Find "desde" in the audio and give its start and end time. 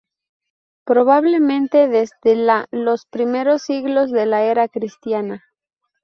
1.87-2.35